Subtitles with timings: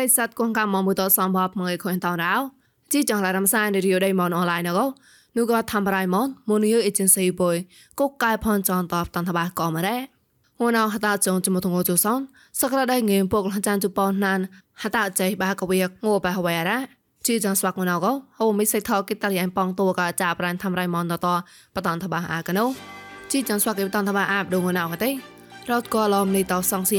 [0.04, 2.34] ិស័តគងកាមមួយតសំបបមួយខុនតរោ
[2.92, 4.80] ជីចងឡារំសានរីយដៃមនអនឡាញណក
[5.36, 7.56] នូក៏ทำไรมอนมนุยเอเจนซี่บอย
[7.98, 9.96] ก็กายพอนจอนตอบตันทบาก็มาได้
[10.58, 12.20] หัวนาหตาจงจมทงโอจุซอน
[12.58, 14.40] สักระได้เงินพวกหจันจุปอนนาน
[14.82, 16.78] หตาใจบากเวียกงูไปหวายระ
[17.26, 21.26] ជីចងស្វាក់មកណៅក៏ហូមិនសេថកិតលៀនប៉ងតួក៏ចាប់រានធ្វើរៃមនតត
[21.74, 22.64] បតនតបាអាកណូ
[23.30, 25.10] ជីចងស្វាក់គេបតនតបាអាបដងណៅក៏ទេ
[25.70, 26.98] រត់ក៏ឡំនេះតសងសៀ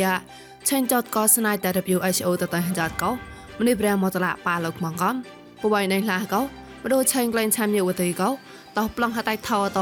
[0.68, 3.10] ឆេនចតក៏ស្នៃតែ WHO តតហចាត់ក៏
[3.58, 5.14] មនេះព្រះមកតឡាប៉ាលោកមកកំ
[5.62, 6.40] បបៃណៃឡាក៏
[6.82, 8.28] បដូឆេងក្លែងឆាំយវទីក៏
[8.78, 9.78] តោះប្លង់ហតៃថោត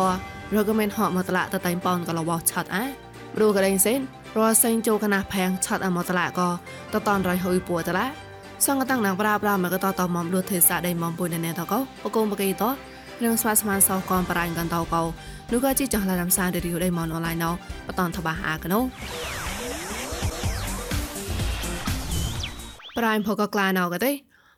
[0.55, 2.85] រកមិនហក់មកតឡាតតៃប៉នក៏លបឆាត់អា
[3.35, 3.99] បដូក៏ដេញសេន
[4.39, 6.49] រសេងចូលកណាផាំងឆាត់អមកតឡាក៏
[6.93, 8.07] តតនរយហុយពួតឡា
[8.67, 12.65] សងកតាំងណាងប្រាប្រាមកតតមមលុទេសាដៃមមពុយណែតកោបកុំបកីត
[13.23, 15.03] រឿងស្វាស្មានសោកំបរាញ់កន្តោកោ
[15.53, 17.51] នោះក៏ជីចង់ឡារំសានរីយដៃមនអនឡាញណោ
[17.87, 18.81] បតនតបាអាកណូ
[23.01, 24.13] ប្រៃផកក្លាណោក៏ទេ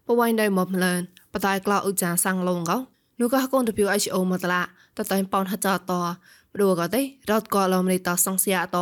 [0.08, 1.00] បវៃដៃមកម្លឿន
[1.32, 2.78] បតៃក្លោឧចាសាំងលងកោ
[3.20, 4.62] នោះក៏កូន WHO មកតឡា
[4.98, 5.92] តតៃប៉ោនហចត
[6.54, 8.76] ព្រោះក៏ទេរត់ក៏លំនេះតសង្សៀត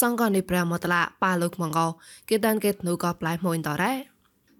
[0.00, 1.86] សង្កនេះប្រាមតឡាប៉ាលោកមកកោ
[2.28, 3.92] គេដានគេនោះក៏ប្លាយមួយតរ៉េ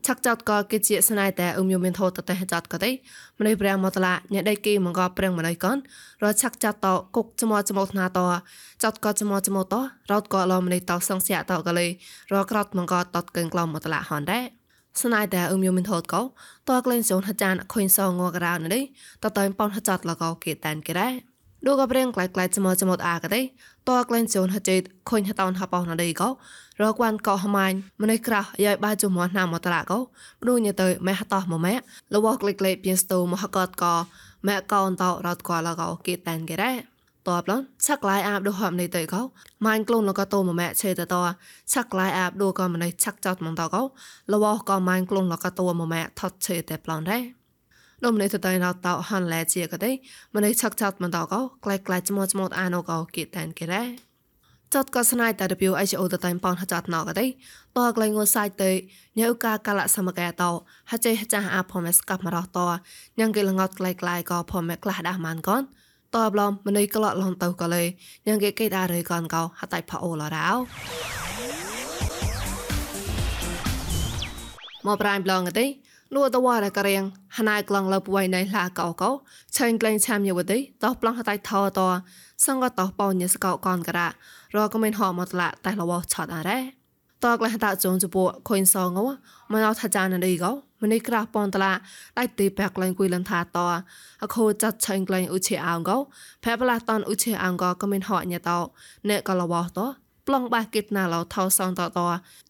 [0.06, 2.90] ឆាក់ចតក៏គេជាស្នៃតែអ៊ុំយមានធោតតែចតក៏ទេ
[3.38, 5.76] ម្នេះព្រះមកតឡាញ៉ដៃគេមកក៏ប្រឹងម្នេះកន
[6.22, 6.86] រឆាក់ចតត
[7.16, 8.20] គុកចមចមថ្នាត
[8.82, 9.74] ចតក៏ចមចមត
[10.10, 11.86] រត់ក៏ឡម្នេះតសង្ស័យតក៏លេ
[12.32, 14.44] រក្រត់មកក៏តតកឹងក្លំមកតឡាហនដែរ
[15.02, 16.22] ស្នៃតែអ៊ុំយមានធោតក៏
[16.68, 18.82] តក្លែងសូនហចានខុញសងងក្រៅនេះ
[19.22, 21.31] តតតែប៉ោនហចតលក៏គេតានគេដែរ
[21.66, 23.40] លោកកប្រៀងក្លាយក្លាយចមចមតអាកទេ
[23.88, 26.28] តើក្លែងជូនហចេតខុញហតោនហបោណដីកោ
[26.82, 29.98] រកវ៉ានកោហម៉ាញ់ម្នេះក្រាស់យាយបាជុំណាមតឡាកោ
[30.40, 31.74] មនុញទៅម៉ែហតោះមកម៉ែ
[32.14, 33.94] លវក្លេកក្លេពីស្ទូមហកតកោ
[34.46, 36.72] ម៉ែកោនតោរត់កោឡកោគេតានគេរ៉េ
[37.28, 39.20] តបឡនឆាក់ឡាយអាបដូហមនេះទៅកោ
[39.66, 41.20] ម៉ាញ់ក្លូនលកតោមកម៉ែឆេតតោ
[41.72, 43.82] ឆាក់ឡាយអាបដូកោម្នេះឆាក់ចោតមកតោកោ
[44.32, 47.41] លវកោម៉ាញ់ក្លូនលកតោមកម៉ែថត់ឆេតតែប្លន់ដែរ
[48.04, 49.90] នំនេះទៅតែដល់តោហាន់ឡែជាក៏ទេ
[50.34, 53.88] ម្នេះឆាក់ឆាត់មិនតោក៏ក្លែកក្លែកចមចមអានក៏គេតែនគេដែរ
[54.74, 57.28] ចតក៏ស្នៃតែ WHO ទៅតែប៉នហចាត់ណក៏ទេត
[57.96, 58.70] ក្លែងងសាយទៅ
[59.18, 60.50] ញ៉ៅកាកាលសមកែតោ
[60.90, 62.58] ហចេះចាស់អាផមស្កាប់មរោះត
[63.18, 65.62] ញ៉ាំគេលងត់ក្លែកក្លែកក៏ផមក្លាស់ដាស់ម៉ានកន
[66.14, 67.82] តបឡំម្នេះក្លក់ឡងទៅក៏លេ
[68.26, 70.48] ញ៉ាំគេគេដារេកនកោហតៃផអូឡរោ
[74.86, 75.66] មកប្រាញ់ប្លងទេ
[76.14, 77.02] លួតវ៉ារករៀង
[77.36, 79.10] ហណៃក្លងលើពួយនៃឡាកោកោ
[79.56, 81.80] ឆេងក្លែងឆាមយវទីតោះប្លង់ហតៃថោត
[82.46, 84.08] សង្កតោះបោញសកោកនការៈ
[84.56, 86.60] រកមិនហមតឡាតែលវឆតអរ៉េ
[87.24, 88.16] តក្លះតាចងជព
[88.48, 88.88] ខុញសង
[89.52, 90.52] មកអត់ថាចាននេះកោ
[90.82, 91.72] មនេះក្រាស់ពនតឡា
[92.18, 93.58] ដៃទីបែកលែងគួយលនថាត
[94.22, 95.96] អខូចាត់ឆេងក្លែងឧឆេអងកោ
[96.44, 98.58] ផែប្លាតនឧឆេអងកោក៏មិនហក់ញ៉តោ
[99.08, 99.86] អ្នកក៏លវតោ
[100.26, 101.98] ប្លង់បាគិតណាឡោថោសងតត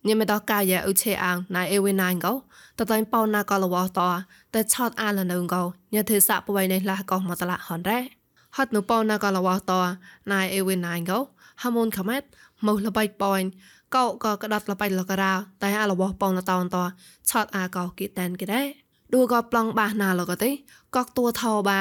[0.09, 2.33] ញិមតកាយឧឆេអាងណៃអេវិណៃកោ
[2.79, 4.01] តតៃប៉ោណាកលវត
[4.55, 5.63] តែឆតអាលនងកោ
[5.95, 8.01] ញិធិសៈបវៃនេះលះកោមកតឡាហនរ៉េ
[8.57, 9.73] ហត់នៅប៉ោណាកលវត
[10.33, 11.19] ណៃអេវិណៃកោ
[11.63, 12.23] ហមុនខមេត
[12.67, 13.43] មកលបៃប៉ោន
[13.95, 15.33] កោក៏ក្តាត់លបៃលករោ
[15.63, 16.77] តែអាលវប៉ោនតត
[17.31, 18.67] ឆតអាកោគិតែនគេដែរ
[19.13, 21.81] ឌូក៏ប្លង់បាសណាលកទេកកតួថោបា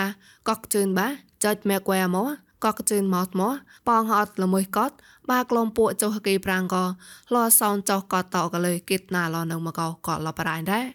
[0.49, 1.07] កកជឿនបា
[1.43, 2.17] ចាច់មែកវ៉ែម
[2.63, 3.55] កកកជឿនមកមក
[3.89, 4.95] ប៉ងហត់ល្មួយកត់
[5.29, 6.83] បាក្លំពួកចុះគេប្រាំងក៏
[7.33, 10.85] លសោនចុះក៏តក៏លើគិតណាលនៅមកក៏លបរ៉ៃដែរ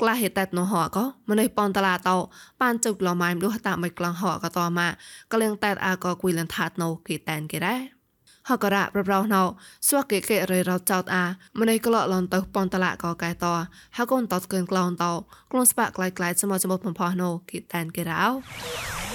[0.00, 2.16] ក្លាហេតណូហក៏ម្នេះប៉ុនតឡាតោ
[2.60, 4.88] បានជុកលម៉ៃមលុះតាមិនក្លងហក៏តម៉ា
[5.32, 7.80] ក៏លៀងតែអាក៏គួយលនថាតណូគេតែនគេដែរ
[8.48, 9.42] ហករៈប្រប្រោណោ
[9.88, 11.24] ស្វកេកេរេរោចោតអា
[11.60, 13.46] ម្នេះក្លលនទៅប៉ុនតឡាក៏កែត
[13.96, 15.12] ហកូនតតគឿនក្លងតោ
[15.50, 19.11] ក្លូនស្បាក់ក្លាយក្លាយសមចមុតបំផោះណូគេតែនគេរោ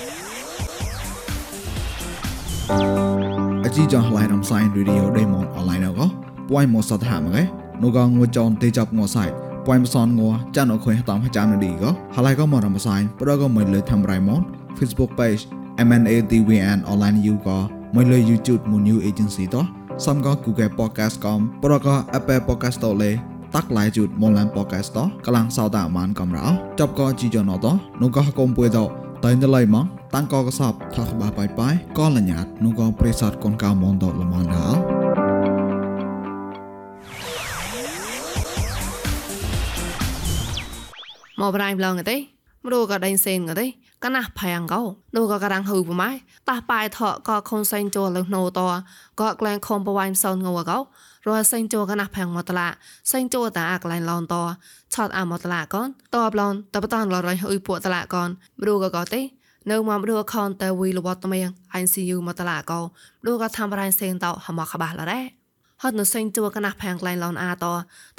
[2.70, 6.06] អជីចងឡៃរំសាយរីឌីអូដេម៉ុនអនឡាញក៏
[6.50, 7.44] ពួយមកសតហាមកឯ
[7.82, 9.30] នោះក៏ងួចនទេចាប់ងសាយ
[9.66, 10.22] ពួយមកសនង
[10.56, 14.42] ចានអខុយតាមចាំនឌីក៏ហឡៃក៏មករំសាយប្រក៏មិនលើធ្វើរៃម៉ុន
[14.78, 15.42] Facebook page
[15.88, 17.58] MNADWN online you ក៏
[17.96, 19.56] មិនលើ YouTube មួយ new agency ត
[20.06, 23.12] សំក៏ Google podcast កំប្រក៏ Apple podcast តលេ
[23.56, 26.48] តាក់ឡៃជូតមុនឡាន podcast តកលាំងសោតាមានកំរោ
[26.80, 27.68] ចប់ក៏ជីចនត
[28.02, 28.80] នោះក៏កុំពួយត
[29.24, 29.86] តែនៅឡៃមក
[30.16, 34.68] តាំងកកសបថាក្បាបាយបាយក៏លញ្ញាតនោះក៏ប្រេសតកូនកៅមនដលមនដា
[41.40, 42.37] មកប្រៃប្លងទេ
[42.68, 43.68] មរូក៏ដេញសេនក៏ទេ
[44.04, 44.82] កណាស់ផាំងកោ
[45.16, 46.12] នោះក៏ការាំងហូបម៉ៃ
[46.50, 48.60] តះប៉ៃថក៏ខុនសេងចូលលឹងណូត
[49.22, 50.80] ក៏ក្លែងខំបវ៉ៃសនងកោ
[51.28, 52.68] រស់សេងចូលកណាស់ផាំងមកតឡា
[53.12, 54.36] សេងចូលតាអាក្លែងឡនត
[54.94, 58.30] ឆតអាមកតឡាកនតបឡនតបតានលរៃហុយពួកតឡាកន
[58.60, 59.22] មរូក៏ក៏ទេ
[59.72, 61.48] នៅមករខនតែវីលវត្តមៀង
[61.82, 62.80] ICU មកតឡាកោ
[63.26, 65.22] ឌូក៏ធ្វើរ៉ៃសេងតោហមខបាស់ឡរ៉េ
[65.82, 67.66] ហហត់នៅសេងជួកណាស់ផាំងក្លែងឡនអាត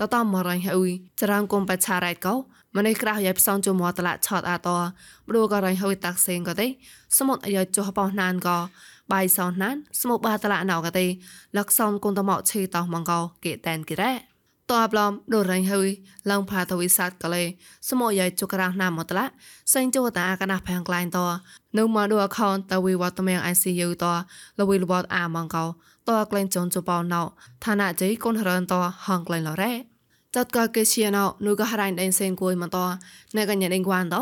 [0.01, 0.91] តតមរងហុយ
[1.21, 2.35] ចរងគុំបច្ឆារ៉ៃកោ
[2.77, 4.69] ម្នេះក្រៅយាយផ្សងជួមតឡាឆតអាត
[5.29, 6.67] ព្រោះក៏រងហុយតាក់សេងក៏ទេ
[7.19, 8.59] សមុទ្រអាយចុះបោះណានក៏
[9.13, 11.07] បាយសោណានស្មុបាតឡាណៅក៏ទេ
[11.57, 14.28] លកសំគុនតមកឈីតោមងកោគេតែនគេរ៉ា
[14.71, 15.89] តបឡំដូរ៉ៃហើយ
[16.31, 17.45] ឡងផាតវិសាទកលេ
[17.89, 19.25] សមយាយជុករះណាមតឡា
[19.73, 21.19] សេងជូតាកណាផាំងក្លែងត
[21.79, 24.07] នៅមកដូអខនតវិវត្តមៀង ICU ត
[24.59, 25.65] លវិលវត្តអាមងកោ
[26.09, 27.23] តក្លែងចុនជបោណៅ
[27.65, 28.75] ឋានៈជ័យកូនរនត
[29.07, 29.73] ហងក្លែងលរ៉េ
[30.35, 32.79] ចតកកេឈៀណៅនូកហរ៉ៃដេនសេងគួយមកត
[33.37, 34.17] ណែកញ៉ដេងគួនត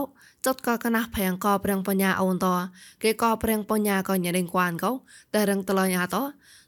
[0.47, 2.47] ចតកកណាស់ផាំងកប្រឹងបញ្ញាអូនត
[3.03, 4.91] គេកប្រឹងបញ្ញាកញ៉ដេងគួនកោ
[5.35, 6.17] តែរឹងតលញ៉ាត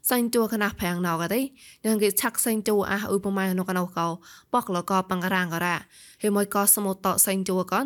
[0.09, 1.41] សាញ់ជួខណៈផាំងណៅកទេ
[1.85, 4.07] យ៉ាងគេឆាក់សាញ់ជួអះឧបមានៅកណៅកោ
[4.53, 5.75] បកលកបង្រាងករ៉ា
[6.21, 7.85] ហេមួយកសមុតតសាញ់ជួកន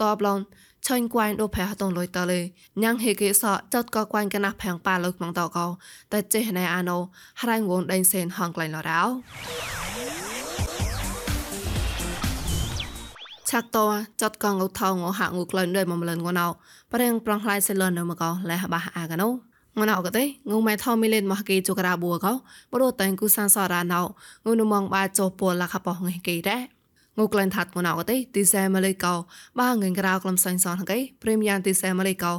[0.00, 0.40] តបឡន
[0.86, 2.40] ឆាញ់គួយដូផែតងលុយតលេ
[2.82, 3.44] ញ៉ាងហេគេស
[3.74, 5.66] ចតកគួយកណាផាំងប៉ាលុកម៉ងតកោ
[6.12, 6.98] តែចេះណែអាណូ
[7.40, 9.02] ហរ៉ាញ់វងដេញសេនហងក្លែងលរោ
[13.50, 13.78] ឆាក់ត
[14.22, 16.46] ចតកងឧថងហាក់ងូក្លែងដោយមមលនងណៅ
[16.92, 19.47] ប្រេងប្រងខ្លាយសេលននៅមកោលះបះអាកណូ
[19.80, 22.32] ងណៅកទេងុំម៉ែថោមីលេនមកគេជូក្រាបួកោ
[22.72, 24.00] បរតែងគូសានសរ៉ាណៅ
[24.44, 26.62] ងុំនមងបាចោពលលខបោងគេដែរ
[27.18, 29.14] ងូក្លែនថាត់ងណៅកទេទីសែម៉ាឡេកោ
[29.60, 32.32] បាងងក្រៅក្លំសាញ់សនហកេព្រីមយ៉ាងទីសែម៉ាឡេកោ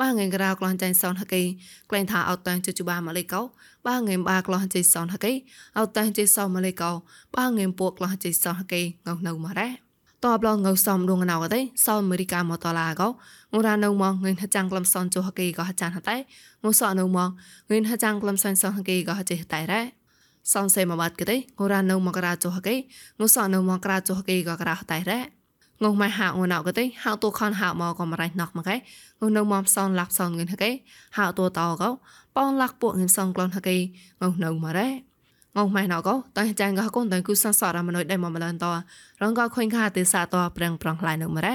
[0.00, 1.42] បាងងក្រៅក្លំចាញ់សនហកេ
[1.90, 3.40] ក្លែងថាអត់តាំងជជបាម៉ាឡេកោ
[3.86, 5.32] បាងងបាក្លំជិសនហកេ
[5.78, 6.90] អត់តាំងជិសម៉ាឡេកោ
[7.36, 9.85] បាងងពួកក្លំជិសនហកេងៅនៅម៉ារ៉ា
[10.26, 13.08] តបឡងៅសំដងណៅកទេសោអមេរិកាមកតឡាកោ
[13.54, 16.16] ងរានៅមកងិនហចាំងក្លំសនចុហកេក៏ហចានហតៃ
[16.64, 17.30] ងសអនៅមក
[17.70, 19.82] ងិនហចាំងក្លំសនសនហកេក៏ហចេះតៃរ៉ា
[20.52, 21.40] សនសេមកបាត់កទេង
[21.72, 22.74] រានៅមករាចុហកេ
[23.20, 25.20] ងសអនៅមករាចុហកេក៏ក្រាហតៃរ៉ា
[25.82, 30.70] ងងម៉ែហាងណៅកទេហៅតូខនហៅមកក៏មរៃណកមកឯងនៅមកសនលាក់សនងិនហកេ
[31.16, 31.90] ហៅតូតោកោ
[32.36, 33.80] ប៉ងលាក់ពួកងិនសនក្លនហកេង
[34.44, 34.88] នៅមករ៉ា
[35.56, 38.66] ងងម៉ៃណៅកោតៃចាញ់កកូនតៃគូសាសរមណុយដៃមមលនត
[39.22, 41.54] រងកខុញខាទេសាតប្រឹងប្រងខ្លៃនៅមរ៉េ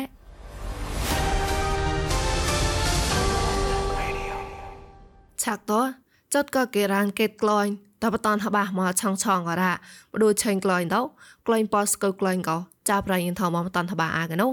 [5.43, 5.73] ឆាក់ត
[6.33, 7.71] ចតកគេរានកេតក្លាញ់
[8.03, 11.01] តបតនហបាមកឆងឆងក៏រ៉ាបដូឆេងក្លាញ់តោ
[11.47, 12.57] ក្លាញ់ប៉ស្កូក្លាញ់កោ
[12.89, 14.47] ចាប់រៃយិនថមកតនហបាអាកណូ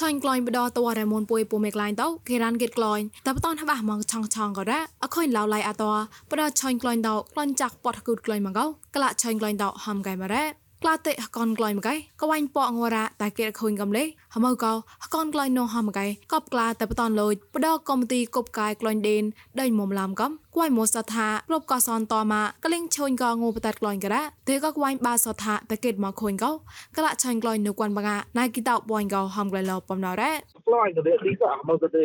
[0.00, 5.84] ឆាញ់ក្លាញ់បដតរមនពុយពុមេក្លាញ់តោគេរានគេក្លាញ់តបតនហបាមកឆងឆងក៏រ៉ាអខុញឡៅឡៃអត
[6.30, 8.64] បដឆាញ់ក្លាញ់តោក្លាញ់ចាក់ពតគូតក្លាញ់មកកោ
[8.96, 14.72] ក្លាឆាញ់ក្លាញ់តោហំកៃម៉ារ៉ា ក្លាតេហកនក្លាញ់មកៃកវាញ់ប៉ងវរ៉ាតែគេខូនកំលេហមកោ
[15.04, 19.24] ហកនក្លាញ់ណូហមកៃកបក្លាតែបតនលូចបដកំទីគប់កាយក្លាញ់ដេន
[19.60, 26.50] ដេញមុំឡាមកំគួយមកសថាប្របកសនតម៉ាកលិងឈូនកងូបតាត់ក្លាញ់ករ៉ាទេក៏គួយបាសថាតែគេមកខូនកោ
[26.96, 30.32] ក្លាឆាញ់ក្លាញ់នៅគួនបងាណៃគីតោបួនកោហំក្លាញ់ឡោបំណរ៉ា
[30.66, 32.04] ក្លាញ់ទៅទីក៏មកទៅ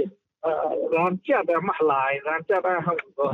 [0.96, 3.30] រានចាត់តែម៉ាស់ឡាយរានចាត់តែហំក៏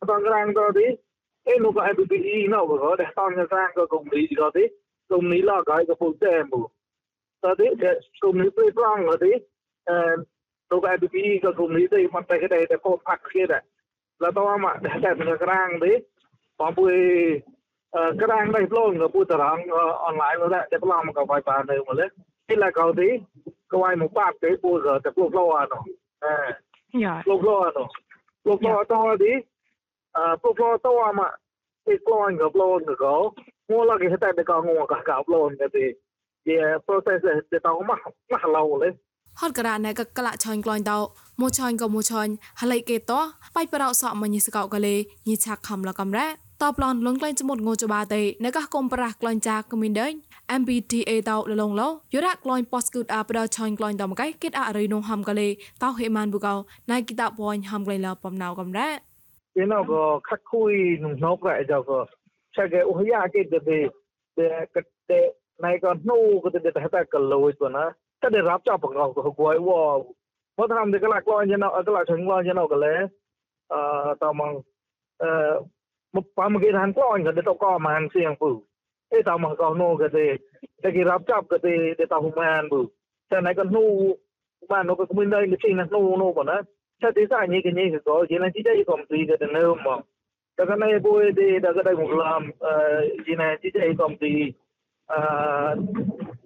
[0.06, 0.87] ban grang do di
[1.46, 4.69] e no go ebiki no go da ban grang go kom di go di
[5.08, 6.70] kom ni la ga go pu te mo
[7.43, 7.90] ta di ke
[8.20, 9.96] kom ni pe prang go di e
[10.70, 13.47] no go ebiki go kom ni dai man ta ke dai ta ko phak ke
[13.49, 13.61] da
[14.21, 15.92] la ta ma da ta ban grang di
[16.59, 16.85] pa pu
[18.73, 19.59] ប្លងក៏ពុតរង
[20.04, 22.07] អនឡាញមកតែប្លងមកវាយបាននៅមកលេ
[22.49, 23.09] ទីឡាកោទី
[23.73, 25.83] ក៏វាយមកបាត់ទេពុក៏តែពុប្លោអានោះ
[26.25, 26.35] អឺ
[27.04, 27.87] យ៉ាពុប្លោអានោះ
[28.45, 29.33] ពុប្លោតោទី
[30.16, 31.30] អឺពុប្លោតោអាមក
[31.87, 33.14] ទីប្លងក៏ប្លងក៏
[33.71, 35.85] មកឡាគេតែតែក៏ងងក៏កោប្លងទៅទី
[36.47, 37.18] ជា process
[37.52, 37.99] ទៅតោមក
[38.33, 38.88] មកឡូលេ
[39.40, 40.99] ហត់ករណែកកលឆាញ់ក្លាញ់តោ
[41.40, 43.21] មួយឆាញ់ក៏មួយឆាញ់ហឡៃគេតោ
[43.57, 44.95] បៃប្រោសក់មញិសកោកលេ
[45.28, 46.26] ញីឆាក់ខំលកំរ៉ា
[46.62, 50.12] តបឡនលងក្លែងចមុតងូចបាតេនៅកះកុំប្រះក្លែងចាកមីនដេញ
[50.61, 55.49] MBTA តោលលងឡោយោរ៉ាក្លែងប៉ស្គូតអាប្រដឆាញ់ក្លែងតំកៃគិតអរិយនងហំកលេ
[55.83, 56.55] តោហេម៉ានបូកោ
[56.91, 58.88] ណៃគិតបួយហំក្លែងឡោបំណៅកំរ៉ា
[59.57, 59.93] គេណោក
[60.29, 60.73] ខាក់គួយ
[61.05, 61.91] នឹងណោករ៉ាចោក
[62.57, 63.79] ឆាកេអូយ៉ាគេទេទេ
[64.75, 64.77] ក
[65.11, 65.21] តេ
[65.65, 67.85] ណៃកោណូក៏ទេតែតែកលួយប៉ុណ្ណា
[68.21, 69.83] តែដែលរាប់ចោបកោក៏គួយវ៉
[70.59, 72.95] មកតាមតែកលាក់ក្លែងណោកលាក់ឆាញ់ក្លែងណោកលេ
[73.73, 73.81] អឺ
[74.23, 74.53] តោមក
[75.23, 75.31] អឺ
[76.37, 78.62] pamagiran ko ang ganda ko man siyang bu
[79.12, 80.38] e ta ma ko no ga de
[80.83, 82.81] de ki rap chap ga de de ta hu man bu
[83.31, 83.85] cha nai ko nu
[84.71, 86.57] man no ko min dai ni chin na nu nu ba na
[87.00, 89.47] cha de sa ni ke ni ko je na chi ja ko mi ga de
[89.55, 89.95] no mo
[90.57, 92.45] ta ka nai bu de da ga dai mu lam
[93.27, 94.55] je na chi ja ko mi
[95.09, 95.75] à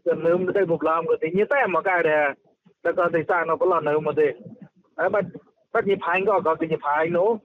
[0.05, 2.35] gần đây một làm cái tính như thế mà cái này
[2.83, 4.33] là có thể sang nó có lần nào mà thế
[4.95, 5.21] ấy mà
[5.73, 7.39] bắt nhịp hành có có cái nhịp hành nữa.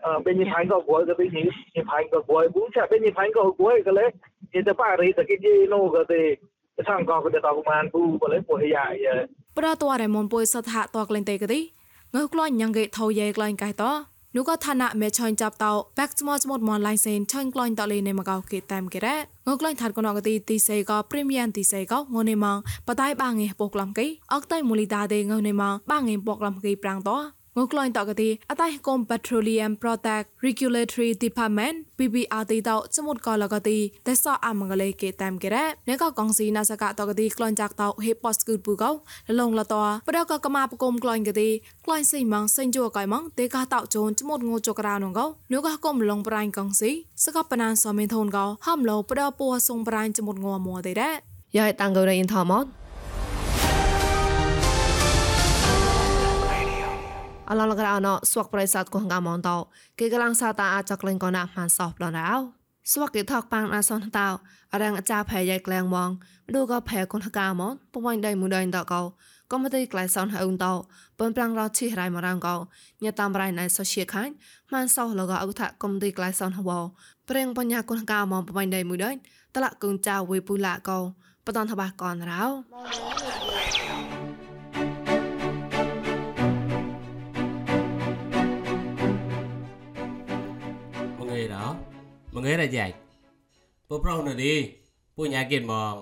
[0.00, 2.86] Ờ, bên nhịp hành có cuối bên nhịp nhịp hành có cuối bốn chả.
[2.90, 4.10] Bên nhịp hành có cuối cái lấy
[4.52, 6.44] thì ta phải rồi cái gì nó cái thì
[6.86, 8.98] sang có cái tàu man bu cái lấy dài
[9.56, 11.70] bữa tua này môn bồi sát hạ tua lên tây cái đi
[12.12, 14.04] ngơ loi nhang ghệ thâu dây lên cái to.
[14.32, 17.50] Nếu có thà nạ mẹ chọn chập tàu back to một món line sen chọn
[17.54, 20.40] loi tạo lên mà gạo kịp tam cái đấy ngơ loi thật con nó cái
[20.46, 23.74] tí xây có premium tí xây có ngô này mà bắt tay ba ngày bộc
[23.74, 26.54] làm cái ốc tay mù lì đà đề ngô này mà, ba ngày bộc làm
[26.62, 27.30] cái prang to.
[27.56, 33.78] ងូក្លែងតកទីអតៃកុំ Petroleum Product Regulatory Department PPR ទីតោចមុតកលកទី
[34.08, 38.94] តេសអមងលេគេតាមគេរ៉ាអ្នកកកងស៊ីណាសកតកទីក្លែងចាក់តោ Hip Post គឺពូកោល
[39.38, 41.48] លងលតោប្រដកកមាបកុំក្លែងកទី
[41.86, 46.90] ក្លែងសៃម៉ងសេងជួកៃម៉ងតេកតោជូនចមុតងូចក្រៅនងកោនោះកកុំលងប្រាញ់កងស៊ី
[47.24, 51.10] សកបណានសមេធូនកោហំលោប្រដពួសុងប្រាញ់ចមុតងូមួទេរ៉ា
[51.56, 52.60] យ៉ៃតាំងកោរ៉ៃអ៊ីនថោម៉ោ
[57.50, 59.56] អឡឡក្រអណស្វកប្រិស័តកងកាមនតោ
[59.98, 62.36] គេកលាំងសាតាអាចក្លែងកណាម៉ានសោះប្លនរោ
[62.92, 64.28] ស្វកគេថកប៉ាងអាសនតោ
[64.72, 66.10] អរងអាចាផែយ៉ៃក្លែងម៉ង
[66.54, 69.02] ឌូក៏ផែកនកាមនពវាញ់ដៃមួយដៃតកោ
[69.50, 70.72] ក៏មកទីក្លែងសនហៅតោ
[71.18, 72.56] ពនប្រាំងរឈីរៃមរងកោ
[73.04, 74.32] ញតាមរៃណៃសូជាខាញ់
[74.72, 76.70] ម៉ានសោះលកអុថាកុំទីក្លែងសនហវ
[77.28, 79.10] ប្រេងបញ្ញាកនកាមនពវាញ់ដៃមួយដៃ
[79.54, 80.98] តលកូនចៅវេពូឡាកោ
[81.46, 84.09] បតនថាបះកនរោ
[92.34, 92.94] មកងាររយ៉ាច់
[93.88, 94.58] ពប្រុសនៅនេះ
[95.16, 95.94] ពួកញ៉ាគិតមក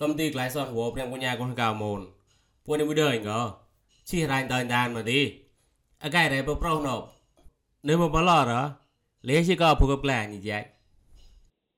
[0.00, 2.00] កំទីក្លាយសនហួរព្រាំពួកញ៉ាកូនកៅមូន
[2.64, 3.46] ពួកនេះមួយដើអង
[4.08, 5.24] ជីរ៉ៃតើដានមកនេះ
[6.04, 6.96] អកែរ៉េពប្រុសនៅ
[7.88, 8.52] នៅមកបឡរ
[9.28, 10.66] លេសិកោភុកក្លាញយ៉ាច់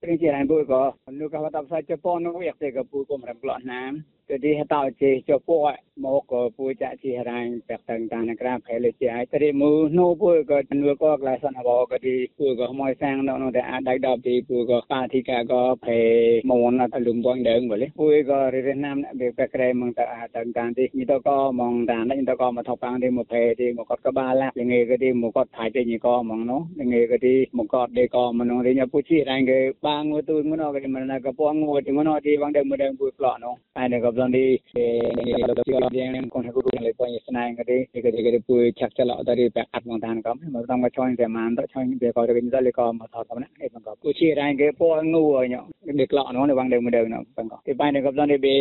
[0.02, 0.82] ព្រឹងជារ៉ៃពួកក៏
[1.20, 3.92] នៅកោតាប់សាច់ជប៉ុននៅវាក់ទេកពូកុំរំក្លោះណាម
[4.28, 8.90] jadi hata je chopo mo ko pu cha chi rang pek tang tan kra phele
[8.98, 12.44] chi ai tri mu no pu ko nu ko kla san bo ko di pu
[12.58, 15.76] ko moi sang no no da dai da pi pu ko ka thi ka ko
[15.84, 19.08] phe mon na ta lum bong dang bo le pu ko ri ri nam na
[19.18, 22.14] be pek kra mong ta a tang tan ti ni to ko mong da na
[22.14, 24.48] ni to ko ma thop pang ti mo phe ti mo ko ka ba la
[24.56, 27.16] ni nge ko ti mo ko thai ti ni ko mong no ni nge ko
[27.24, 30.18] ti mo ko de ko mo no ri nya pu chi rang ge ba ngo
[30.28, 32.60] tu ngo no ko ma na ka po ngo ti ngo no ti bang de
[32.68, 34.62] mo dang pu klo no ai ne ko probably
[35.48, 39.14] lokasial yang kon haku kun le pon snai ngade ke ke ke pu chak chala
[39.26, 42.12] dari pe at mong tan kam ma tam ma choin de man to choin de
[42.14, 44.54] ko de ni le ko ma tho tam na e bang ko ku chi rai
[44.60, 45.60] ke po ngu oi nyo
[45.98, 48.10] de klo no le bang de mu de no bang ko e bai ne ko
[48.18, 48.54] dan de be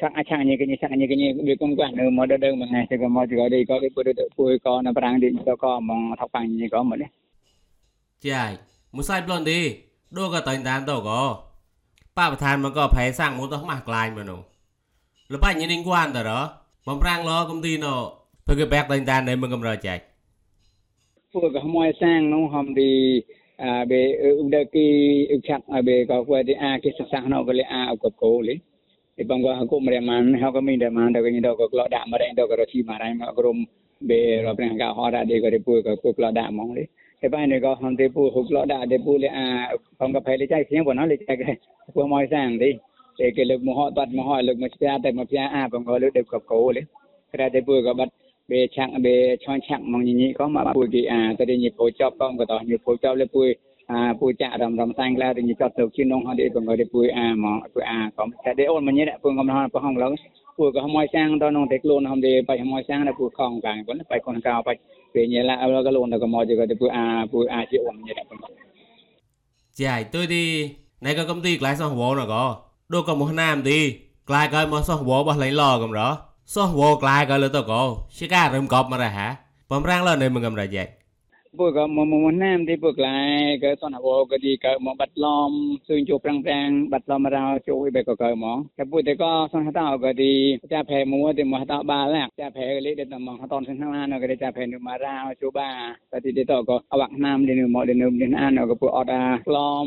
[0.00, 7.10] ឆាក់អាចឆាក់ញីកញីឆាក់ញីកញីវាគុំគាត់នៅមកដើមមួយថ្ងៃទៅក៏មកជួយដែរក៏គេពុទ្ធទៅពួយក៏នៅប្រាំងទីទៅក៏មកថកបាញ់ញីក៏មកនេះ
[8.26, 8.50] ចាយ
[8.96, 9.58] មួយសាយប្លន់ទេ
[10.16, 11.20] ដូក៏តែងតាមទៅក៏
[12.18, 14.40] ប៉បឋានមកក៏ប្រែសាំងមកទៅខ្មាស់ក្លាញ់មកនោះ
[22.54, 22.90] ហំទី
[23.62, 24.86] អាបេឧដគី
[25.32, 28.54] ឧឆាក់អាបេក៏គួរទីអាគេសសាណូកលអាអកកោលី
[29.16, 33.56] ទីបងក៏គុំរមានហៅក៏មានតែមានតែវិញដល់ក៏ក្លោដាក់មករែងដល់ក៏រជីមករៃមកក្រុម
[34.10, 36.84] បេរប្រាំងកហរ៉ាទីក៏ទីពួកក៏ពួកក្លោដាក់ហ្មងលី
[37.20, 39.46] តែបែរនេះក៏ហំទីពួកហុកក្លោដាក់ទីពួកលអា
[40.00, 40.58] បងក៏ផែលចៃ
[43.18, 45.68] để cái lực mà họ bắt mà hỏi lực mà cha tại mà cha à
[45.72, 46.84] bằng gọi lực đẹp cặp cổ đấy
[47.32, 48.08] cái này thì vừa có bắt
[48.48, 51.56] bề chặng, bề cho chặng mong nhìn nhị có mà bùi kỳ à tôi đi
[51.56, 53.54] nhịp phố cho của tao nhịp phố cho lên bùi
[53.86, 56.44] à bùi chạ rầm rầm sang la thì nhịp cho tàu chuyên nông họ đi
[56.54, 59.18] bằng người đi bùi à mà bùi à có cái đấy ôn mà nhớ đấy
[59.22, 60.14] phương không nói, phương không lớn.
[61.12, 63.98] Sang đó nông tết luôn, không đi phải không sang là bùi không càng vẫn
[64.08, 64.76] phải còn cao, phải
[65.14, 67.66] về nhớ là nó cái luôn là có mọi gì cái bùi à bùi à
[67.70, 68.38] chịu ôn nhớ đấy phương
[69.74, 70.70] chạy tôi đi
[71.00, 72.65] này công ty lái xong bộ rồi có?
[72.92, 73.78] ដូកមកណាមទី
[74.28, 76.00] ក្លាយកើមកសោះវបោះឡៃឡកំរ
[76.54, 77.82] សោះវក្លាយកើលើតកោ
[78.16, 79.18] ជាការរឹមកប់មករហ
[79.70, 80.88] បំរាំងលើនៅមងំរយែក
[81.58, 85.50] ពួកក៏មកមកណាមទីពួកឡាយក៏សនវក៏ទីក៏មកបាត់ឡំ
[85.88, 90.32] ស៊ឺជួប្រាំងប្រាំងបាត់ឡំរោជួយបែក៏ក៏មកតែពួកតែក៏សនហតោក៏ទី
[90.72, 95.70] ចាផែមួទីមកហតោបាឡាចាផែក៏លេតែមកហតនសិនណានក៏ចាផែនៅមករោជួបា
[96.12, 99.24] តែទីតក៏អវាក់ណាមទីនៅមកទីនៅទីណានក៏ពួកអត់អា
[99.56, 99.86] ឡំ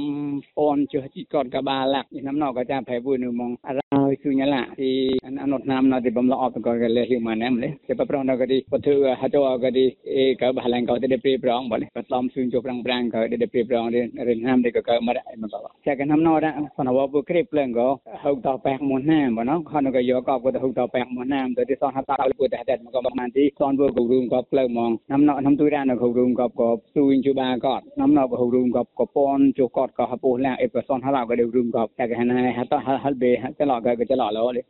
[0.57, 4.91] ពនជើជីកតក៏បាឡាទីណាំណក៏ចាផែពួកនៅមករោស៊ឺញ៉ាឡាទី
[5.25, 8.87] អនុណាមណទីបំឡអត់ក៏លេហ៊ីម៉ានណាមលេតែប្រងក៏ទីពធ
[9.21, 9.85] ហតោក៏ទី
[10.15, 14.81] អេក៏បាឡាងក៏ទីព្រីប្រង boleh ketom sun jo prang prang ka de de prang de ren ham de ka
[14.87, 17.71] ka ma dai ma ba cha ka nam no da sana wa bu krip leng
[17.77, 17.87] go
[18.23, 20.83] hau ta pak mon nam ba no khan ka yo ka ko de hau ta
[20.93, 23.29] pak mon nam de de son ha ta lu de de ma ko ma man
[23.35, 26.07] ti son bu ko rum ko pleng mong nam no nam tu ra no ko
[26.17, 29.65] rum ko ko sun jo ba ko nam no ko rum ko ko pon jo
[29.75, 32.03] ko ko ha pu la e pa son ha la ko de rum ko cha
[32.09, 34.61] ka na ha ta ha be ha cha lo ka ka cha lo lo le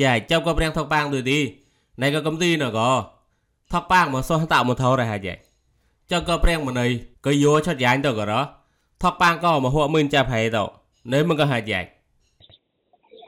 [0.00, 1.40] ចាចាប់ក៏ព្រៀងថកប៉ាងដូចទី
[2.02, 2.90] ណៃក៏កំទីណក៏
[3.72, 5.34] ថកប៉ាងមកសោះតាមកថោរហើយចា
[6.10, 6.86] ចក៏ព្រៀងម្នៃ
[7.26, 8.34] ក៏យោឆាត់យ៉ាញ់ទៅក៏រ
[9.02, 10.64] ថកប៉ាងក៏មកហួមិនចាប់ហេទៅ
[11.12, 11.88] នៅមិនក៏ហាច់យ៉ាច់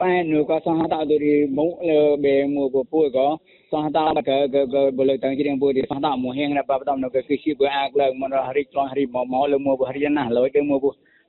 [0.01, 3.27] ប៉ែនោះក៏សោះតាទៅទីមុលើបេមួពពួយក៏
[3.71, 10.77] សោះតាបកកកបលតាំងជាងពួយទីសោះតាមួហៀងណាបបតំនៅក៏គឺជាបើអាកលើមនហរិក្លហរិមកមកលើមួបហរិណាលើទៅមួ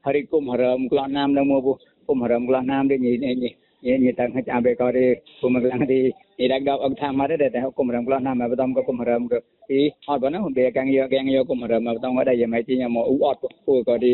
[0.07, 1.59] ហរិគុំហរមក្លណាមលើមួ
[2.07, 3.53] គុំហរមក្លណាមនេះនេះ
[3.85, 5.07] នេះនេះតាំងហចាំបេក៏ទី
[5.41, 6.01] គុំក្លាំងទី
[6.41, 9.39] នេះដាក់ដល់អង្ថាមកទេតែគុំរំក្លណាមបតំក៏គុំរំក៏
[9.71, 14.13] ទីអត់បើណាបេកាំងយកកាំងយកគុំរំបតំក៏ដែរយ៉ាងម៉េចទីមកអ៊ូអត់ពួយក៏ទី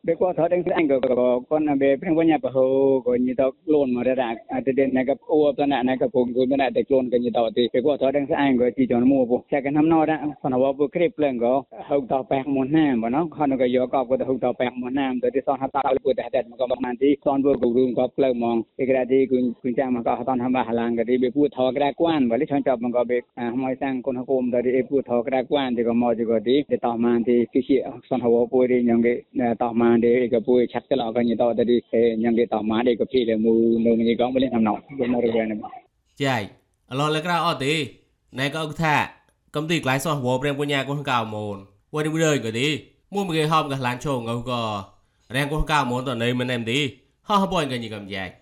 [0.07, 2.65] be ko tho deng sang ko ko kon be preng ko nya pa ho
[3.05, 6.09] ko ni to klon ma ra ate den na ka o ta na na ka
[6.09, 8.65] ko ko na te klon ka ni to ti be ko tho deng sang ko
[8.77, 11.53] ti jon mo bu cha ka nam no da kon wa bu krip leng ko
[11.89, 14.71] ho to pa mo na ba no kon ko yo ko ko ho to pa
[14.81, 17.43] mo na to ti son ha ta lu te te ma ko man ti son
[17.45, 20.41] bu ko ru ko kleng mong e gra ti kun kun cha ma ko ton
[20.45, 22.89] ha ba halang ka ti be pu tho gra kwan ba le chon chop ma
[22.97, 25.85] ko be hmoi sang kon ha kom da ti e pu tho gra kwan ti
[25.89, 27.77] ko mo ti ko ti te to man ti ki chi
[28.09, 29.15] son ha wo pu ri nyong ge
[29.61, 31.55] to man để gặp bùi chặt cái lọ cái như tao
[31.93, 34.51] thì nhân cái tàu má để gặp phi để mù mù như gõ mới lên
[34.53, 35.59] làm nọ cái mù rồi này.
[36.17, 36.49] Chạy
[36.91, 37.89] lo lấy ra ở tí.
[38.33, 39.13] Này có ông thà
[39.53, 41.59] công ty lái xe hồ bên của nhà con cào mồn
[41.91, 42.85] quay đi bơi cái đi.
[43.11, 44.85] Mua một cái hòm cái lán chồng ngầu cò
[45.35, 46.97] đang con cào mồn tuần này mình em đi.
[47.23, 48.33] Họ à, không bồi cái gì cầm dài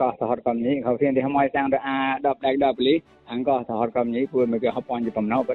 [0.01, 2.95] កោសហតកំនេះเขาเพียงที่หมอยสร้างด้วยอาดอบដាច់ដប់លី
[3.31, 5.55] អងកោសហតកំនេះពូមកគេហបអនជាបំណៅបើ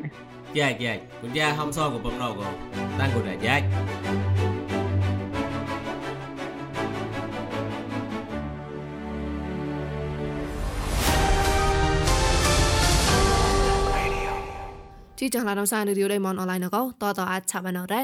[0.58, 2.48] ចាច់ចាច់គុញយ៉ាហំសក៏បំណៅក៏
[3.00, 3.66] តាំងក៏ដែរចាច់
[15.20, 18.04] ជីចង់ឡានសានរីយដៃមនអនឡាញកោតតអាចឆាប់ណរ៉ា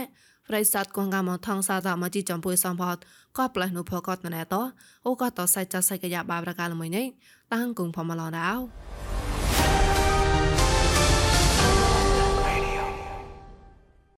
[0.52, 2.96] ប្រិស័តកងកាមថងសាតមកជីចំពុយសំផត
[3.36, 4.54] ក៏ផ្លេះនុផកតណែត
[5.06, 7.06] អូក៏តសៃចសៃកយ៉ាបាប្រកាលមួយនេះ
[7.52, 9.31] តាំងគងផមឡដៅ